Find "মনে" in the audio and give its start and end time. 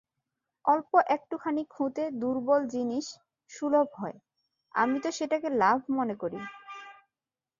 5.89-6.15